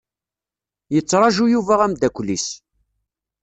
[0.93, 2.47] Yettraju Yuba ameddakel-is.